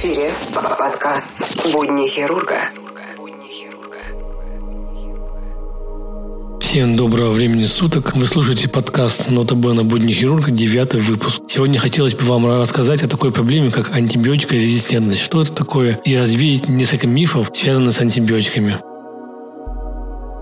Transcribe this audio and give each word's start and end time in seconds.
эфире 0.00 0.32
подкаст 0.54 1.62
«Будни 1.74 2.08
хирурга». 2.08 2.70
Всем 6.58 6.96
доброго 6.96 7.32
времени 7.32 7.64
суток. 7.64 8.16
Вы 8.16 8.24
слушаете 8.24 8.70
подкаст 8.70 9.28
«Нота 9.28 9.54
Бена. 9.54 9.84
Будни 9.84 10.12
хирурга», 10.12 10.50
девятый 10.50 11.00
выпуск. 11.00 11.42
Сегодня 11.48 11.78
хотелось 11.78 12.14
бы 12.14 12.24
вам 12.24 12.46
рассказать 12.46 13.02
о 13.02 13.08
такой 13.08 13.30
проблеме, 13.30 13.70
как 13.70 13.92
антибиотикорезистентность. 13.92 15.20
Что 15.20 15.42
это 15.42 15.52
такое? 15.52 16.00
И 16.06 16.16
развеять 16.16 16.70
несколько 16.70 17.06
мифов, 17.06 17.50
связанных 17.52 17.92
с 17.92 18.00
антибиотиками. 18.00 18.80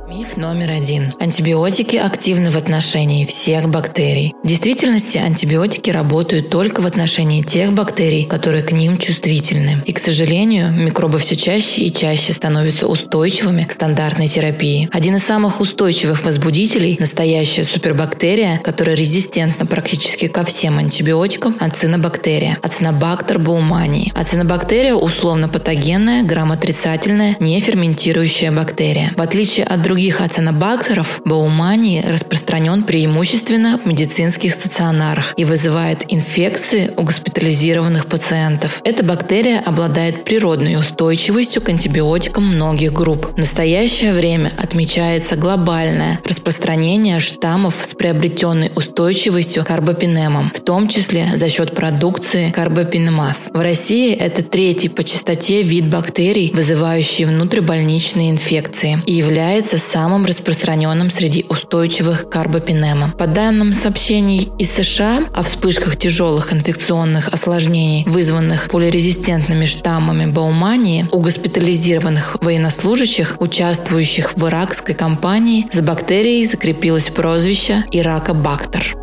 Миф 0.08 0.38
номер 0.38 0.70
один. 0.70 1.12
Антибиотики 1.20 1.96
активны 1.96 2.48
в 2.48 2.56
отношении 2.56 3.26
всех 3.26 3.68
бактерий. 3.68 4.32
В 4.42 4.46
действительности 4.46 5.18
антибиотики 5.18 5.90
работают 5.90 6.48
только 6.48 6.80
в 6.80 6.86
отношении 6.86 7.42
тех 7.42 7.74
бактерий, 7.74 8.24
которые 8.24 8.64
к 8.64 8.72
ним 8.72 8.96
чувствительны. 8.96 9.82
И, 9.84 9.92
к 9.92 9.98
сожалению, 9.98 10.72
микробы 10.72 11.18
все 11.18 11.36
чаще 11.36 11.82
и 11.82 11.92
чаще 11.92 12.32
становятся 12.32 12.86
устойчивыми 12.86 13.64
к 13.64 13.72
стандартной 13.72 14.28
терапии. 14.28 14.88
Один 14.92 15.16
из 15.16 15.24
самых 15.24 15.60
устойчивых 15.60 16.24
возбудителей– 16.24 16.96
настоящая 17.00 17.64
супербактерия, 17.64 18.62
которая 18.64 18.96
резистентна 18.96 19.66
практически 19.66 20.26
ко 20.26 20.42
всем 20.42 20.78
антибиотикам– 20.78 21.54
ацинобактерия, 21.60 22.56
ацинобактер 22.62 23.38
баумании. 23.38 24.10
Ацинобактерия 24.14 24.94
условно 24.94 25.48
патогенная, 25.48 26.22
грамотрицательная, 26.22 27.36
неферментирующая 27.40 28.50
бактерия. 28.50 29.12
В 29.14 29.20
отличие 29.20 29.66
от 29.66 29.82
других 29.82 29.97
других 29.98 30.20
ацинобактеров 30.20 31.20
баумании 31.24 32.04
распространен 32.08 32.84
преимущественно 32.84 33.80
в 33.84 33.86
медицинских 33.88 34.52
стационарах 34.52 35.34
и 35.36 35.44
вызывает 35.44 36.04
инфекции 36.06 36.92
у 36.96 37.02
госпитализированных 37.02 38.06
пациентов. 38.06 38.80
Эта 38.84 39.02
бактерия 39.02 39.58
обладает 39.58 40.22
природной 40.22 40.76
устойчивостью 40.76 41.62
к 41.62 41.68
антибиотикам 41.70 42.46
многих 42.46 42.92
групп. 42.92 43.32
В 43.34 43.38
настоящее 43.38 44.12
время 44.12 44.52
отмечается 44.56 45.34
глобальное 45.34 46.20
распространение 46.24 47.18
штаммов 47.18 47.74
с 47.82 47.92
приобретенной 47.92 48.70
устойчивостью 48.76 49.64
к 49.64 49.66
карбопинемам, 49.66 50.52
в 50.54 50.60
том 50.60 50.86
числе 50.86 51.32
за 51.34 51.48
счет 51.48 51.74
продукции 51.74 52.52
карбопинемаз. 52.52 53.50
В 53.52 53.60
России 53.60 54.14
это 54.14 54.44
третий 54.44 54.90
по 54.90 55.02
частоте 55.02 55.62
вид 55.62 55.90
бактерий, 55.90 56.52
вызывающий 56.54 57.24
внутрибольничные 57.24 58.30
инфекции, 58.30 59.02
и 59.04 59.14
является 59.14 59.76
самым 59.90 60.24
распространенным 60.24 61.10
среди 61.10 61.46
устойчивых 61.48 62.28
карбопинема. 62.28 63.12
По 63.18 63.26
данным 63.26 63.72
сообщений 63.72 64.50
из 64.58 64.72
США 64.72 65.24
о 65.32 65.42
вспышках 65.42 65.96
тяжелых 65.96 66.52
инфекционных 66.52 67.28
осложнений, 67.28 68.04
вызванных 68.06 68.68
полирезистентными 68.70 69.64
штаммами 69.64 70.26
Баумании 70.30 71.06
у 71.12 71.20
госпитализированных 71.20 72.36
военнослужащих, 72.40 73.36
участвующих 73.40 74.34
в 74.34 74.46
иракской 74.46 74.94
кампании, 74.94 75.66
с 75.72 75.80
бактерией 75.80 76.44
закрепилось 76.46 77.08
прозвище 77.08 77.84
Иракобактер. 77.90 78.96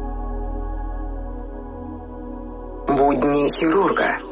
Будни 2.88 3.50
хирурга. 3.50 4.25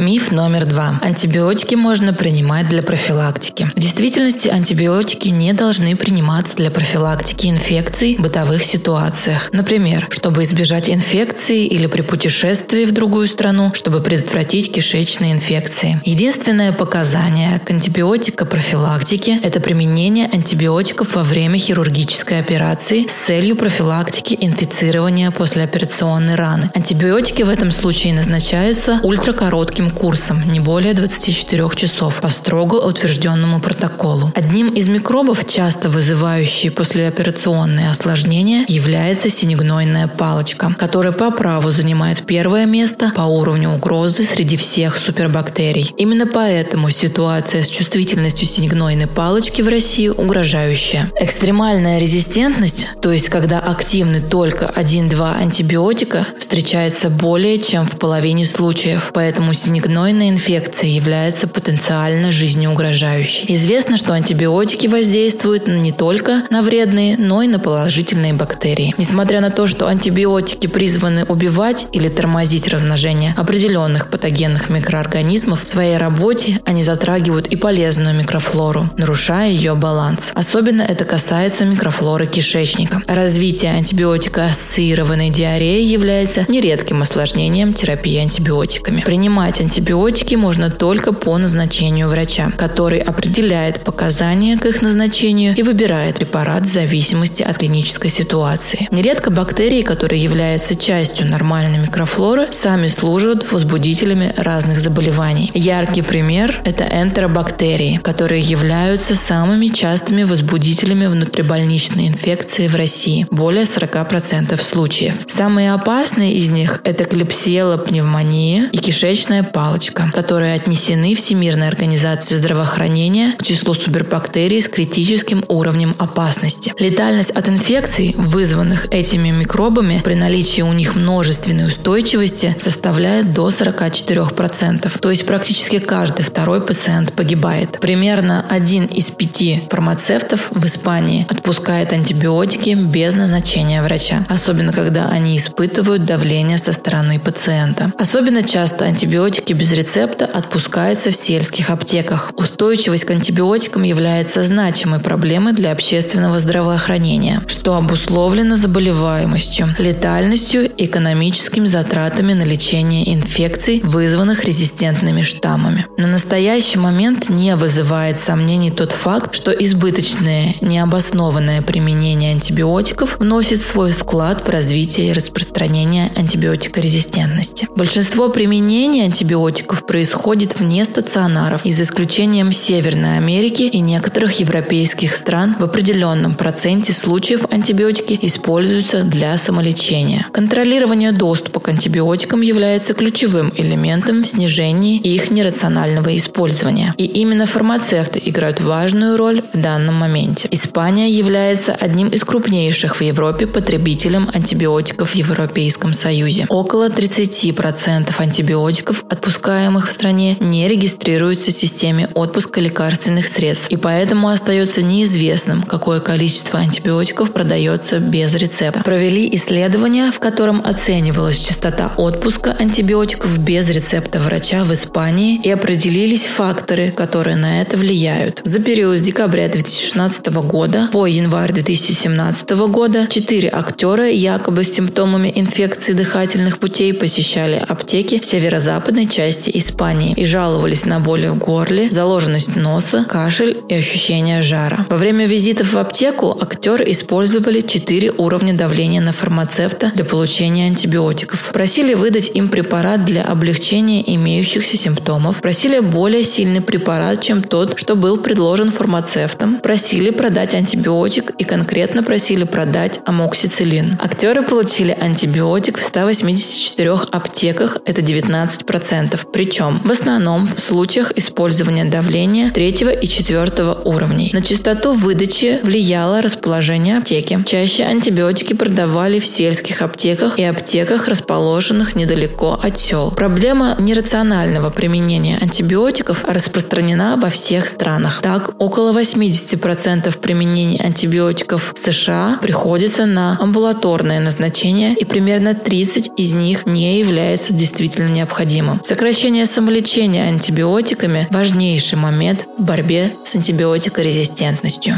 Миф 0.00 0.32
номер 0.32 0.64
два. 0.64 0.98
Антибиотики 1.02 1.74
можно 1.74 2.14
принимать 2.14 2.66
для 2.68 2.82
профилактики. 2.82 3.70
В 3.76 3.78
действительности 3.78 4.48
антибиотики 4.48 5.28
не 5.28 5.52
должны 5.52 5.94
приниматься 5.94 6.56
для 6.56 6.70
профилактики 6.70 7.48
инфекций 7.48 8.16
в 8.16 8.22
бытовых 8.22 8.64
ситуациях. 8.64 9.50
Например, 9.52 10.06
чтобы 10.08 10.44
избежать 10.44 10.88
инфекции 10.88 11.66
или 11.66 11.86
при 11.86 12.00
путешествии 12.00 12.86
в 12.86 12.92
другую 12.92 13.26
страну, 13.26 13.74
чтобы 13.74 14.00
предотвратить 14.00 14.72
кишечные 14.72 15.32
инфекции. 15.32 16.00
Единственное 16.06 16.72
показание 16.72 17.58
к 17.58 17.70
антибиотикопрофилактике– 17.70 19.38
это 19.42 19.60
применение 19.60 20.30
антибиотиков 20.32 21.14
во 21.14 21.22
время 21.22 21.58
хирургической 21.58 22.40
операции 22.40 23.06
с 23.06 23.26
целью 23.26 23.54
профилактики 23.54 24.34
инфицирования 24.40 25.30
послеоперационной 25.30 26.36
раны. 26.36 26.70
Антибиотики 26.74 27.42
в 27.42 27.50
этом 27.50 27.70
случае 27.70 28.14
назначаются 28.14 28.98
ультракоротким 29.02 29.89
курсом, 29.90 30.42
не 30.50 30.60
более 30.60 30.94
24 30.94 31.68
часов, 31.74 32.20
по 32.20 32.28
строго 32.28 32.76
утвержденному 32.76 33.60
протоколу. 33.60 34.32
Одним 34.34 34.68
из 34.70 34.88
микробов, 34.88 35.46
часто 35.46 35.88
вызывающие 35.88 36.72
послеоперационные 36.72 37.90
осложнения, 37.90 38.64
является 38.68 39.28
синегнойная 39.30 40.08
палочка, 40.08 40.74
которая 40.78 41.12
по 41.12 41.30
праву 41.30 41.70
занимает 41.70 42.26
первое 42.26 42.66
место 42.66 43.12
по 43.14 43.22
уровню 43.22 43.70
угрозы 43.70 44.24
среди 44.24 44.56
всех 44.56 44.96
супербактерий. 44.96 45.94
Именно 45.96 46.26
поэтому 46.26 46.90
ситуация 46.90 47.62
с 47.62 47.68
чувствительностью 47.68 48.46
синегнойной 48.46 49.06
палочки 49.06 49.62
в 49.62 49.68
России 49.68 50.08
угрожающая. 50.08 51.10
Экстремальная 51.16 51.98
резистентность, 51.98 52.86
то 53.00 53.12
есть 53.12 53.28
когда 53.28 53.58
активны 53.58 54.20
только 54.20 54.72
1-2 54.76 55.36
антибиотика, 55.40 56.26
встречается 56.38 57.10
более 57.10 57.58
чем 57.58 57.84
в 57.84 57.98
половине 57.98 58.44
случаев, 58.44 59.10
поэтому 59.14 59.52
синегнойная 59.54 59.79
гнойная 59.80 60.30
инфекция 60.30 60.90
является 60.90 61.48
потенциально 61.48 62.32
жизнеугрожающей. 62.32 63.46
Известно, 63.48 63.96
что 63.96 64.12
антибиотики 64.12 64.86
воздействуют 64.86 65.66
не 65.66 65.92
только 65.92 66.44
на 66.50 66.62
вредные, 66.62 67.16
но 67.16 67.42
и 67.42 67.48
на 67.48 67.58
положительные 67.58 68.34
бактерии. 68.34 68.94
Несмотря 68.98 69.40
на 69.40 69.50
то, 69.50 69.66
что 69.66 69.86
антибиотики 69.86 70.66
призваны 70.66 71.24
убивать 71.24 71.86
или 71.92 72.08
тормозить 72.08 72.68
размножение 72.68 73.34
определенных 73.36 74.08
патогенных 74.10 74.68
микроорганизмов, 74.70 75.64
в 75.64 75.68
своей 75.68 75.96
работе 75.96 76.60
они 76.64 76.82
затрагивают 76.82 77.46
и 77.48 77.56
полезную 77.56 78.14
микрофлору, 78.14 78.90
нарушая 78.96 79.50
ее 79.50 79.74
баланс. 79.74 80.30
Особенно 80.34 80.82
это 80.82 81.04
касается 81.04 81.64
микрофлоры 81.64 82.26
кишечника. 82.26 83.02
Развитие 83.06 83.72
антибиотика-ассоциированной 83.72 85.30
диареи 85.30 85.84
является 85.84 86.44
нередким 86.48 87.02
осложнением 87.02 87.72
терапии 87.72 88.18
антибиотиками. 88.18 89.00
Принимать 89.02 89.60
антибиотики 89.70 90.34
можно 90.34 90.68
только 90.68 91.12
по 91.12 91.38
назначению 91.38 92.08
врача, 92.08 92.50
который 92.56 92.98
определяет 92.98 93.84
показания 93.84 94.58
к 94.58 94.66
их 94.66 94.82
назначению 94.82 95.54
и 95.56 95.62
выбирает 95.62 96.16
препарат 96.16 96.64
в 96.64 96.72
зависимости 96.72 97.44
от 97.44 97.56
клинической 97.58 98.10
ситуации. 98.10 98.88
Нередко 98.90 99.30
бактерии, 99.30 99.82
которые 99.82 100.20
являются 100.20 100.74
частью 100.74 101.30
нормальной 101.30 101.78
микрофлоры, 101.78 102.48
сами 102.50 102.88
служат 102.88 103.52
возбудителями 103.52 104.34
разных 104.36 104.80
заболеваний. 104.80 105.52
Яркий 105.54 106.02
пример– 106.02 106.60
это 106.64 106.82
энтеробактерии, 106.82 108.00
которые 108.02 108.40
являются 108.40 109.14
самыми 109.14 109.68
частыми 109.68 110.24
возбудителями 110.24 111.06
внутрибольничной 111.06 112.08
инфекции 112.08 112.66
в 112.66 112.74
России– 112.74 113.24
более 113.30 113.62
40% 113.62 114.60
случаев. 114.60 115.14
Самые 115.28 115.72
опасные 115.74 116.32
из 116.32 116.48
них– 116.48 116.80
это 116.84 117.04
клепсиела 117.04 117.76
пневмония 117.76 118.68
и 118.72 118.78
кишечная 118.78 119.44
палочка 119.60 120.10
которые 120.14 120.54
отнесены 120.54 121.14
Всемирной 121.14 121.68
организации 121.68 122.34
здравоохранения 122.34 123.32
к 123.38 123.42
числу 123.42 123.74
супербактерий 123.74 124.60
с 124.62 124.68
критическим 124.68 125.44
уровнем 125.48 125.94
опасности. 125.98 126.72
Летальность 126.78 127.30
от 127.30 127.48
инфекций, 127.48 128.14
вызванных 128.16 128.86
этими 128.90 129.30
микробами, 129.30 130.00
при 130.04 130.14
наличии 130.14 130.62
у 130.62 130.72
них 130.72 130.94
множественной 130.94 131.66
устойчивости 131.68 132.56
составляет 132.58 133.32
до 133.32 133.48
44%. 133.48 134.98
То 134.98 135.10
есть 135.10 135.26
практически 135.26 135.78
каждый 135.78 136.22
второй 136.22 136.60
пациент 136.60 137.12
погибает. 137.12 137.80
Примерно 137.80 138.44
один 138.48 138.86
из 138.86 139.10
пяти 139.10 139.62
фармацевтов 139.70 140.48
в 140.50 140.64
Испании 140.66 141.26
отпускает 141.28 141.92
антибиотики 141.92 142.70
без 142.70 143.14
назначения 143.14 143.82
врача, 143.82 144.24
особенно 144.28 144.72
когда 144.72 145.08
они 145.08 145.36
испытывают 145.36 146.04
давление 146.04 146.58
со 146.58 146.72
стороны 146.72 147.18
пациента. 147.18 147.92
Особенно 147.98 148.42
часто 148.42 148.84
антибиотики 148.84 149.49
таблетки 149.50 149.52
без 149.52 149.72
рецепта 149.72 150.24
отпускаются 150.24 151.10
в 151.10 151.16
сельских 151.16 151.70
аптеках. 151.70 152.32
Устойчивость 152.36 153.04
к 153.04 153.10
антибиотикам 153.10 153.82
является 153.82 154.42
значимой 154.42 155.00
проблемой 155.00 155.52
для 155.52 155.72
общественного 155.72 156.38
здравоохранения, 156.40 157.42
что 157.46 157.74
обусловлено 157.74 158.56
заболеваемостью, 158.56 159.68
летальностью, 159.78 160.70
экономическими 160.76 161.66
затратами 161.66 162.32
на 162.32 162.44
лечение 162.44 163.14
инфекций, 163.14 163.80
вызванных 163.82 164.44
резистентными 164.44 165.22
штаммами. 165.22 165.86
На 165.96 166.06
настоящий 166.06 166.78
момент 166.78 167.28
не 167.28 167.56
вызывает 167.56 168.16
сомнений 168.18 168.70
тот 168.70 168.92
факт, 168.92 169.34
что 169.34 169.50
избыточное, 169.50 170.54
необоснованное 170.60 171.62
применение 171.62 172.32
антибиотиков 172.32 173.18
вносит 173.18 173.60
свой 173.62 173.92
вклад 173.92 174.46
в 174.46 174.48
развитие 174.48 175.08
и 175.08 175.12
распространение 175.12 176.10
антибиотикорезистентности. 176.16 177.68
Большинство 177.76 178.28
применений 178.28 179.04
антибиотиков 179.04 179.29
антибиотиков 179.30 179.86
происходит 179.86 180.58
вне 180.58 180.84
стационаров, 180.84 181.64
и 181.64 181.70
за 181.70 181.84
исключением 181.84 182.50
Северной 182.50 183.16
Америки 183.16 183.62
и 183.62 183.78
некоторых 183.78 184.40
европейских 184.40 185.14
стран 185.14 185.54
в 185.56 185.62
определенном 185.62 186.34
проценте 186.34 186.92
случаев 186.92 187.44
антибиотики 187.48 188.18
используются 188.22 189.04
для 189.04 189.36
самолечения. 189.38 190.26
Контролирование 190.32 191.12
доступа 191.12 191.60
к 191.60 191.68
антибиотикам 191.68 192.40
является 192.40 192.92
ключевым 192.92 193.52
элементом 193.54 194.24
в 194.24 194.26
снижении 194.26 194.98
их 194.98 195.30
нерационального 195.30 196.16
использования. 196.16 196.92
И 196.96 197.04
именно 197.04 197.46
фармацевты 197.46 198.20
играют 198.24 198.60
важную 198.60 199.16
роль 199.16 199.42
в 199.54 199.60
данном 199.60 199.94
моменте. 199.94 200.48
Испания 200.50 201.08
является 201.08 201.70
одним 201.72 202.08
из 202.08 202.24
крупнейших 202.24 202.96
в 202.96 203.00
Европе 203.00 203.46
потребителем 203.46 204.28
антибиотиков 204.34 205.10
в 205.10 205.14
Европейском 205.14 205.92
Союзе. 205.92 206.46
Около 206.48 206.88
30% 206.88 208.12
антибиотиков, 208.18 209.04
отпускаемых 209.20 209.86
в 209.86 209.92
стране, 209.92 210.38
не 210.40 210.66
регистрируются 210.66 211.50
в 211.50 211.54
системе 211.54 212.08
отпуска 212.14 212.58
лекарственных 212.58 213.26
средств, 213.26 213.70
и 213.70 213.76
поэтому 213.76 214.28
остается 214.28 214.82
неизвестным, 214.82 215.62
какое 215.62 216.00
количество 216.00 216.58
антибиотиков 216.58 217.30
продается 217.30 217.98
без 217.98 218.34
рецепта. 218.34 218.82
Провели 218.82 219.28
исследование, 219.36 220.10
в 220.10 220.18
котором 220.20 220.62
оценивалась 220.64 221.38
частота 221.38 221.92
отпуска 221.98 222.56
антибиотиков 222.58 223.38
без 223.38 223.68
рецепта 223.68 224.20
врача 224.20 224.64
в 224.64 224.72
Испании 224.72 225.38
и 225.44 225.50
определились 225.50 226.24
факторы, 226.24 226.90
которые 226.90 227.36
на 227.36 227.60
это 227.60 227.76
влияют. 227.76 228.40
За 228.44 228.58
период 228.58 228.96
с 228.96 229.02
декабря 229.02 229.48
2016 229.48 230.28
года 230.28 230.88
по 230.92 231.06
январь 231.06 231.52
2017 231.52 232.50
года 232.68 233.06
четыре 233.10 233.50
актера 233.50 234.08
якобы 234.08 234.64
с 234.64 234.72
симптомами 234.72 235.30
инфекции 235.34 235.92
дыхательных 235.92 236.58
путей 236.58 236.94
посещали 236.94 237.62
аптеки 237.68 238.18
в 238.18 238.24
северо-западной 238.24 239.09
части 239.10 239.50
Испании 239.54 240.14
и 240.14 240.24
жаловались 240.24 240.84
на 240.84 241.00
боли 241.00 241.26
в 241.26 241.38
горле, 241.38 241.90
заложенность 241.90 242.56
носа, 242.56 243.04
кашель 243.08 243.56
и 243.68 243.74
ощущение 243.74 244.42
жара. 244.42 244.86
Во 244.88 244.96
время 244.96 245.26
визитов 245.26 245.72
в 245.72 245.78
аптеку 245.78 246.36
актеры 246.40 246.90
использовали 246.90 247.60
четыре 247.60 248.10
уровня 248.12 248.54
давления 248.54 249.00
на 249.00 249.12
фармацевта 249.12 249.90
для 249.94 250.04
получения 250.04 250.66
антибиотиков. 250.66 251.50
Просили 251.52 251.94
выдать 251.94 252.30
им 252.34 252.48
препарат 252.48 253.04
для 253.04 253.24
облегчения 253.24 254.02
имеющихся 254.14 254.76
симптомов. 254.76 255.40
Просили 255.40 255.80
более 255.80 256.24
сильный 256.24 256.60
препарат, 256.60 257.22
чем 257.22 257.42
тот, 257.42 257.78
что 257.78 257.96
был 257.96 258.18
предложен 258.18 258.70
фармацевтом. 258.70 259.60
Просили 259.60 260.10
продать 260.10 260.54
антибиотик 260.54 261.30
и 261.38 261.44
конкретно 261.44 262.02
просили 262.02 262.44
продать 262.44 263.00
амоксициллин. 263.04 263.96
Актеры 263.98 264.42
получили 264.42 264.96
антибиотик 264.98 265.78
в 265.78 265.82
184 265.82 266.90
аптеках, 267.10 267.78
это 267.84 268.02
19%. 268.02 268.99
Причем 269.32 269.80
в 269.84 269.90
основном 269.90 270.46
в 270.46 270.58
случаях 270.58 271.12
использования 271.16 271.84
давления 271.84 272.50
третьего 272.50 272.90
и 272.90 273.06
четвертого 273.06 273.80
уровней. 273.84 274.30
На 274.32 274.42
частоту 274.42 274.92
выдачи 274.92 275.60
влияло 275.62 276.22
расположение 276.22 276.98
аптеки. 276.98 277.38
Чаще 277.46 277.84
антибиотики 277.84 278.54
продавали 278.54 279.18
в 279.18 279.26
сельских 279.26 279.82
аптеках 279.82 280.38
и 280.38 280.44
аптеках, 280.44 281.08
расположенных 281.08 281.96
недалеко 281.96 282.58
от 282.60 282.78
сел. 282.78 283.10
Проблема 283.12 283.76
нерационального 283.78 284.70
применения 284.70 285.38
антибиотиков 285.40 286.24
распространена 286.24 287.16
во 287.16 287.28
всех 287.28 287.66
странах. 287.66 288.20
Так, 288.22 288.54
около 288.58 288.98
80% 288.98 290.18
применения 290.18 290.80
антибиотиков 290.82 291.72
в 291.74 291.78
США 291.78 292.38
приходится 292.40 293.06
на 293.06 293.38
амбулаторное 293.40 294.20
назначение, 294.20 294.94
и 294.94 295.04
примерно 295.04 295.54
30 295.54 296.10
из 296.16 296.32
них 296.32 296.66
не 296.66 296.98
являются 296.98 297.52
действительно 297.52 298.08
необходимым. 298.08 298.80
Сокращение 298.90 299.46
самолечения 299.46 300.24
антибиотиками– 300.24 301.28
важнейший 301.30 301.96
момент 301.96 302.48
в 302.58 302.64
борьбе 302.64 303.14
с 303.22 303.36
антибиотикорезистентностью. 303.36 304.96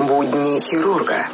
Будни 0.00 0.58
хирурга. 0.58 1.28